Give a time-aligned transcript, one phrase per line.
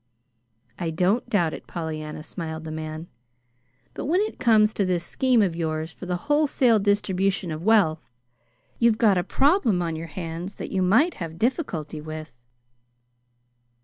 [0.79, 3.07] "I don't doubt it, Pollyanna," smiled the man.
[3.93, 8.11] "But when it comes to this scheme of yours for the wholesale distribution of wealth
[8.79, 12.41] you've got a problem on your hands that you might have difficulty with."